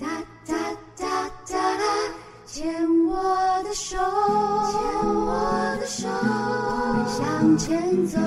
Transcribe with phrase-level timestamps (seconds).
[0.00, 0.06] 哒
[0.44, 0.54] 哒
[0.98, 1.84] 哒哒哒，
[2.46, 2.64] 牵
[3.06, 4.80] 我的手，牵
[5.14, 8.18] 我的手，我们向前走，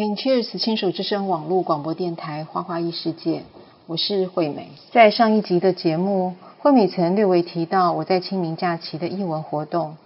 [0.00, 0.58] Cheers！
[0.58, 3.40] 亲手之声网络广播电台《花花异世界》，
[3.86, 4.70] 我是惠美。
[4.92, 9.98] 在上一集的节目，惠美曾略微提到我在清明假期的艺文活动，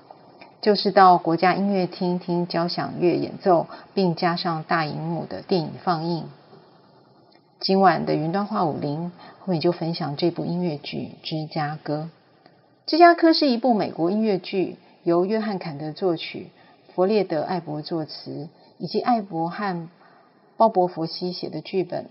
[0.61, 6.25] 就是到国家音乐厅听交响乐演奏，并加上大荧幕的电影放映。
[7.61, 9.13] 今晚的云端话舞林，
[9.45, 11.99] 惠美就分享这部音乐剧《芝加哥》。
[12.85, 16.49] 《芝加哥》是一部美国音乐剧，由约翰·坎德作曲，
[16.93, 18.49] 弗列德·艾伯作词。
[18.85, 19.89] 以及艾伯和
[20.59, 22.11] 鲍勃·佛西写的剧本，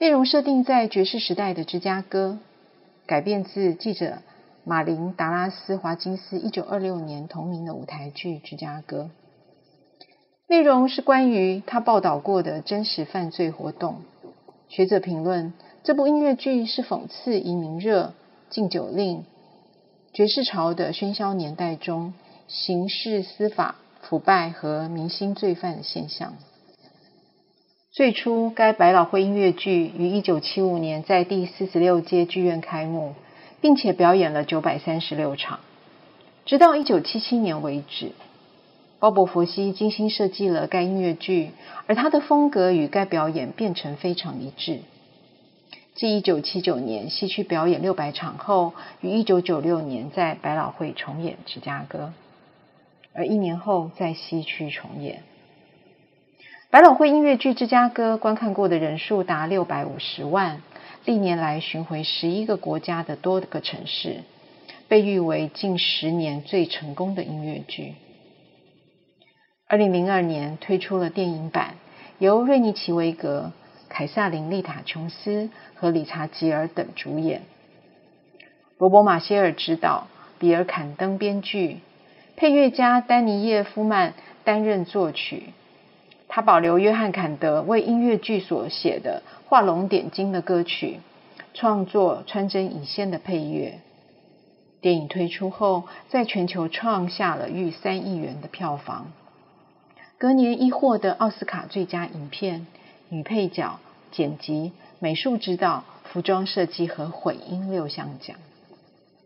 [0.00, 2.40] 内容设定在爵士时代的芝加哥，
[3.06, 4.18] 改编自记者
[4.64, 9.02] 马林·达拉斯·华金斯一九二六年同名的舞台剧《芝加哥》。
[10.48, 13.98] 内容是关于他报道过的真实犯罪活动。
[14.66, 15.52] 学者评论
[15.84, 18.12] 这部音乐剧是讽刺移民热、
[18.50, 19.24] 禁酒令、
[20.12, 22.12] 爵士潮的喧嚣年代中
[22.48, 23.76] 刑事司法。
[24.08, 26.34] 腐败和明星罪犯的现象。
[27.90, 33.14] 最初，该百老汇音乐剧于一九七五年在第四十六届剧院开幕，
[33.60, 35.60] 并且表演了九百三十六场，
[36.44, 38.12] 直到一九七七年为止。
[38.98, 41.50] 鲍勃·佛西精心设计了该音乐剧，
[41.86, 44.80] 而他的风格与该表演变成非常一致。
[45.94, 51.98] 继一九七九年西区表演六百场后，于一九九六年在百老汇重演《芝加哥》。
[53.16, 55.22] 而一年后，在西区重演。
[56.70, 60.60] 百老汇音乐剧《芝加哥》观看过的人数达六百五十万，
[61.04, 64.22] 历年来巡回十一个国家的多个城市，
[64.88, 67.94] 被誉为近十年最成功的音乐剧。
[69.68, 71.76] 二零零二年推出了电影版，
[72.18, 73.52] 由瑞妮·奇维格、
[73.88, 77.42] 凯撒琳·丽塔·琼斯和理查·吉尔等主演，
[78.78, 80.08] 罗伯·马歇尔执导，
[80.40, 81.78] 比尔·坎登编剧。
[82.36, 85.52] 配乐家丹尼叶夫曼担任作曲，
[86.28, 90.98] 他保留约翰坎德为音乐剧所写的画龙点睛的歌曲，
[91.54, 93.78] 创作穿针引线的配乐。
[94.80, 99.12] 电影推出后，在全球创下了逾三亿元的票房。
[100.18, 102.66] 隔年亦获得奥斯卡最佳影片、
[103.10, 103.78] 女配角、
[104.10, 108.36] 剪辑、美术指导、服装设计和混音六项奖。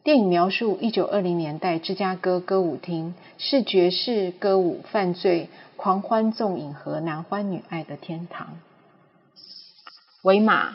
[0.04, 8.58] 电影描述一九二零年代芝加哥歌舞厅是爵士歌舞、犯罪、狂欢纵饮和男欢女爱的天堂。
[10.22, 10.74] 维玛，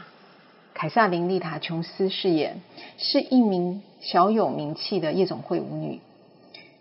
[0.73, 2.61] 凯萨琳·丽塔·琼斯饰演，
[2.97, 5.99] 是一名小有名气的夜总会舞女，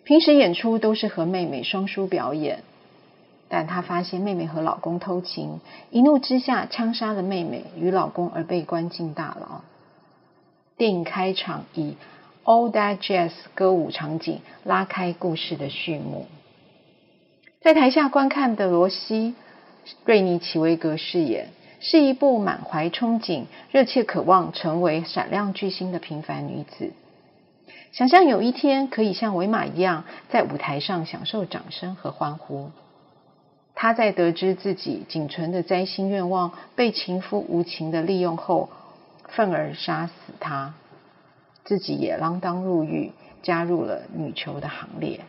[0.05, 2.65] 平时演出都是和妹妹双姝表演，
[3.49, 5.61] 但她发现妹妹和老公偷情，
[5.91, 9.63] 一怒之下枪杀了妹妹与老公而被关进大牢。
[10.77, 11.97] 电影开场以
[12.45, 16.27] All That Jazz 歌舞场景拉开故事的序幕。
[17.61, 19.35] 在台下观看的罗西·
[20.05, 26.93] 瑞妮·奇维格饰演，是一部满怀憧憬、热切渴望成为闪亮巨星的平凡女子，
[27.93, 32.73] 想象有一天可以像维玛一样，在舞台上享受掌声和欢呼。
[33.77, 38.69] 她在得知自己仅存的灾星愿望被情夫无情地利用后，
[39.29, 40.75] 愤而杀死他。
[41.65, 43.13] 自己也锒铛入狱，
[43.43, 45.21] 加入了女囚的行列。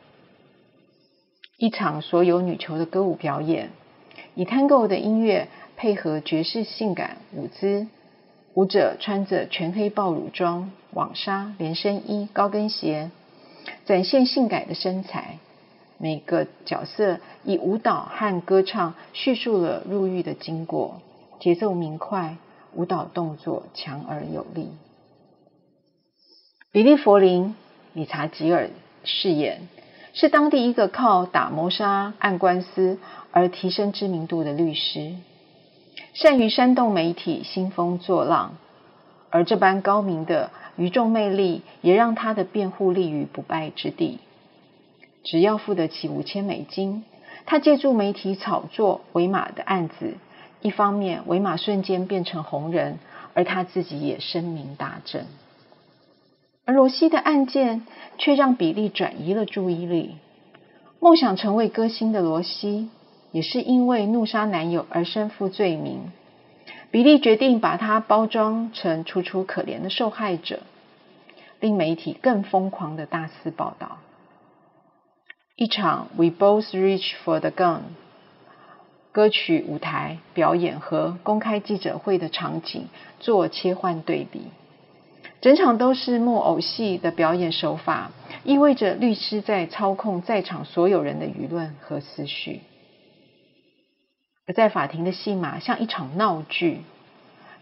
[1.57, 3.69] 一场所有女囚的歌舞表演，
[4.35, 7.87] 以 Tango 的音乐配合爵士性感舞姿，
[8.53, 13.11] 舞者穿着全黑豹乳装、网纱连身衣、高跟鞋，
[13.85, 15.37] 展现性感的身材。
[15.99, 20.99] 每个角色以舞蹈和歌唱叙述了入狱的经过，
[21.39, 22.35] 节奏明快，
[22.73, 24.69] 舞蹈动作强而有力。
[26.73, 27.53] 比利·佛林、
[27.93, 28.71] 理查·吉尔
[29.03, 29.67] 饰演，
[30.13, 32.97] 是当地一个靠打谋杀案官司
[33.29, 35.11] 而提升知名度的律师，
[36.15, 38.57] 善于煽动媒体兴风作浪，
[39.29, 44.17] 而这般高明的舆众魅力，也让他的辩护立于不败之地。
[45.23, 47.03] 只要付得起五千美金，
[47.45, 50.15] 他借助媒体炒作维玛的案子，
[50.63, 52.97] 一方面维玛瞬间变成红人，
[53.35, 55.27] 而他自己也声名大振。
[56.65, 57.85] 而罗西的案件
[58.17, 60.15] 却让比利转移了注意力。
[60.99, 62.89] 梦想成为歌星的罗西，
[63.31, 66.11] 也是因为怒杀男友而身负罪名。
[66.91, 70.59] 比利决定把她包装成楚楚可怜的受害者，
[71.59, 73.97] 令媒体更疯狂的大肆报道。
[75.55, 77.81] 一场 We Both Reach for the Gun
[79.11, 82.87] 歌曲舞台表演和公开记者会的场景
[83.19, 84.47] 做切换对比。
[85.43, 88.11] 整场都是木偶戏的表演手法，
[88.45, 92.61] 意味着律师在操控在场所有人的舆论和思绪。
[94.47, 96.79] 而在法庭的戏码像一场闹剧，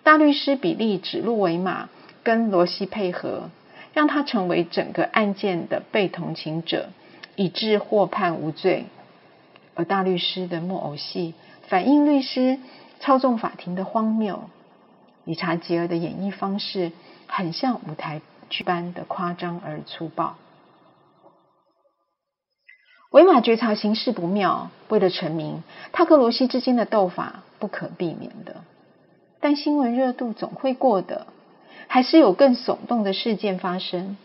[0.03, 1.89] 大律师比利指鹿为马，
[2.21, 3.49] 跟罗西配合，
[3.95, 6.89] 让他成为整个案件的被同情者，
[7.35, 8.85] 以致获判无罪。
[9.73, 11.33] 而大律师的木偶戏
[11.67, 12.59] 反映律师
[12.99, 14.43] 操纵法庭的荒谬。
[15.23, 16.91] 理查吉尔的演绎方式。
[17.33, 20.35] 很像舞台剧般的夸张而粗暴。
[23.09, 25.63] 维玛觉察形势不妙，为了成名，
[25.93, 28.57] 他和罗西之间的斗法不可避免的。
[29.39, 31.25] 但新闻热度总会过的，
[31.87, 34.17] 还是有更耸动的事件发生。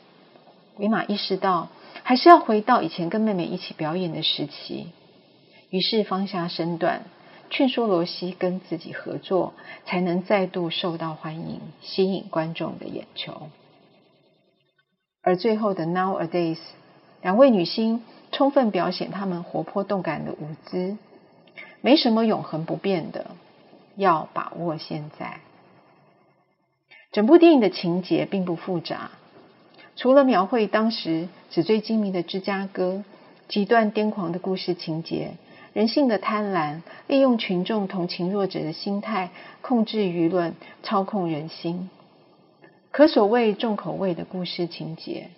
[0.76, 1.68] 维玛意识到，
[2.02, 4.88] 还是要回到以前跟妹妹一起表演的时期，
[5.70, 7.04] 于是放下身段。
[7.50, 9.54] 劝说罗西跟自己合作，
[9.84, 13.48] 才能再度受到欢迎，吸引观众的眼球。
[15.22, 16.58] 而最后的 Nowadays，
[17.22, 18.02] 两位女星
[18.32, 20.96] 充分表现她们活泼动感的舞姿。
[21.80, 23.30] 没什么永恒不变的，
[23.96, 25.40] 要把握现在。
[27.12, 29.12] 整部电影的情节并不复杂，
[29.94, 33.04] 除了描绘当时纸醉金迷的芝加哥，
[33.48, 35.34] 极端癫狂的故事情节。
[35.76, 39.28] 人性的贪婪，利用群众同情弱者的心态，
[39.60, 41.90] 控制舆论，操控人心。
[42.90, 45.28] 可所谓重口味的故事情节，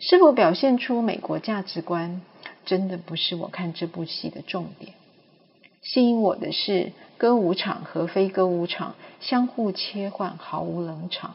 [0.00, 2.22] 是否表现出美国价值观，
[2.66, 4.94] 真的不是我看这部戏的重点。
[5.80, 11.34] 吸引我的是歌舞场和非歌舞场相互切换，毫无冷场。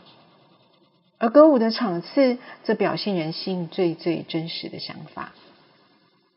[1.17, 5.31] 而歌舞的场次，则表现人性最最真实的想法。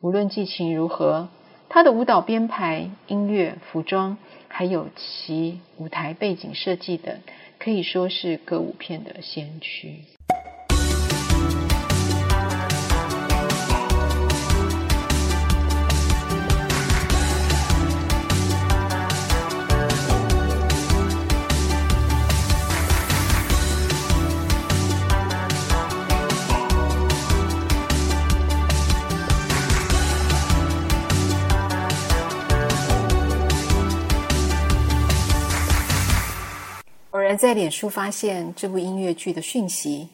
[0.00, 1.28] 无论剧情如何。
[1.74, 7.18] 他的舞蹈编排、音乐、服装，还有其舞台背景设计等，
[7.58, 10.00] 可以说是歌舞片的先驱。
[37.36, 40.08] 在脸书发现这部音乐剧的讯息，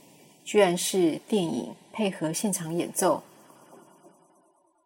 [0.44, 3.22] 居然是电影配合现场演奏。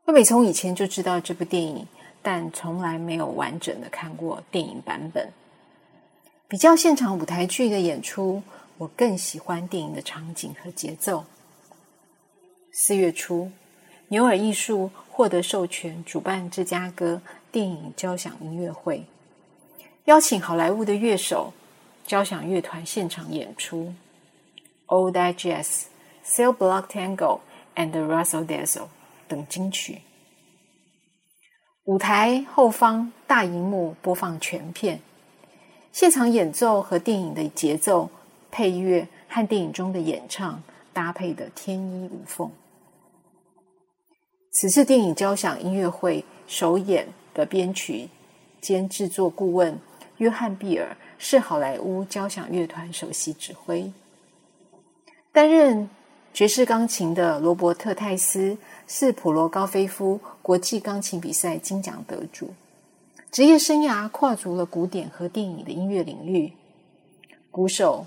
[0.04, 1.86] 惠美从以前就知道这部电影，
[2.22, 5.30] 但从来没有完整的看过电影版本。
[6.48, 8.42] 比较现场舞台剧的演出，
[8.78, 11.24] 我更喜欢电影的场景和节奏。
[12.72, 13.50] 四月初，
[14.08, 17.20] 牛耳艺术获得授权主办芝加哥
[17.50, 19.04] 电影交响音乐会，
[20.04, 21.52] 邀请好莱坞的乐手。
[22.12, 23.94] 交响乐团现场演出
[24.88, 25.64] 《All That Jazz》、
[26.26, 27.16] 《Cell Block Tango》
[27.74, 28.66] and Russell Dazzle》
[29.26, 30.02] 等金曲。
[31.84, 35.00] 舞台后方大荧幕播放全片，
[35.90, 38.10] 现场演奏和电影的节奏、
[38.50, 42.52] 配乐和电影中的演唱搭配得天衣无缝。
[44.50, 48.10] 此次电影交响音乐会首演的编曲
[48.60, 49.80] 兼制作顾问
[50.18, 50.94] 约翰·比尔。
[51.24, 53.92] 是好莱坞交响乐团首席指挥，
[55.30, 55.88] 担任
[56.34, 62.52] 爵士钢琴的罗伯特·泰斯是普罗高菲夫国际钢琴比赛金奖得主，
[63.30, 66.52] 职业生涯跨足了古典和电影的音乐领域。
[67.52, 68.04] 鼓手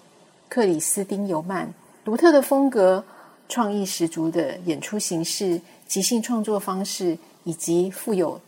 [0.49, 3.05] 克里斯汀·尤曼独特的风格、
[3.47, 8.41] 创意十足的演出形式、即兴创作方式以及富有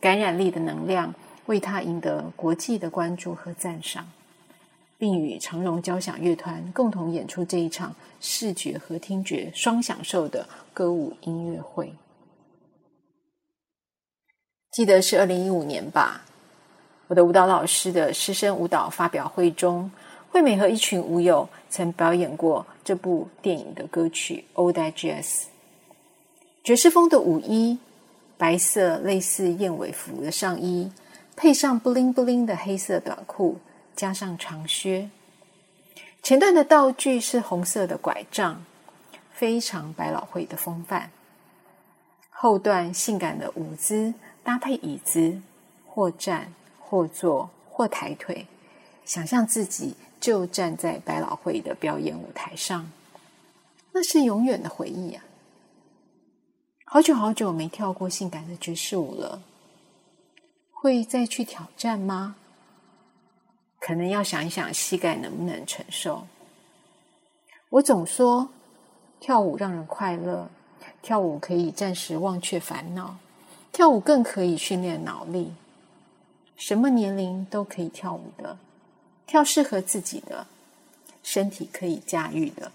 [0.00, 1.14] 感染力的能量。
[1.46, 4.10] 为他赢得国际的关注和赞赏，
[4.96, 11.92] 并与长荣交响乐团共同演出这一场视觉和听觉双享受的歌舞音乐会。
[14.70, 16.22] 记得是二零一五年吧，
[17.08, 19.90] 我的舞蹈老师的师生舞蹈发表会中，
[20.30, 25.22] 惠美和一群舞友曾表演过这部电影的歌曲《Old Jazz》，
[26.64, 27.78] 爵士风的舞衣，
[28.36, 30.90] 白色类似燕尾服的上衣。
[31.36, 33.58] 配上布灵布灵的黑色短裤，
[33.94, 35.10] 加上长靴。
[36.22, 38.64] 前段的道具是红色的拐杖，
[39.32, 41.10] 非常百老汇的风范。
[42.30, 45.40] 后段性感的舞姿搭配椅子，
[45.86, 48.46] 或站或坐或抬腿，
[49.04, 52.90] 想象自己就站在百老汇的表演舞台上，
[53.92, 55.24] 那是永远的回忆啊！
[56.84, 59.42] 好久好久没跳过性感的爵士舞了，
[60.84, 62.36] 会再去挑战吗？
[63.80, 66.26] 可能要想一想膝盖能不能承受。
[67.70, 68.50] 我总说，
[69.18, 70.50] 跳舞让人快乐，
[71.00, 73.16] 跳舞可以暂时忘却烦恼，
[73.72, 75.54] 跳舞更可以训练脑力。
[76.54, 78.58] 什么年龄都可以跳舞的，
[79.26, 80.46] 跳适合自己的，
[81.22, 82.70] 身体可以驾驭的。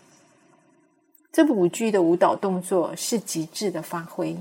[1.31, 4.35] 这部舞剧的舞蹈动作是极致的发挥，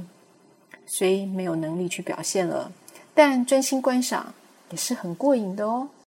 [0.86, 2.72] 虽没有能力去表现了，
[3.20, 4.32] 但专心观赏
[4.70, 5.88] 也是很过瘾的哦。